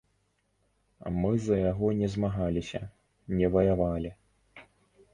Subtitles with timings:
[1.19, 2.83] Мы за яго не змагаліся,
[3.39, 4.09] не ваявалі.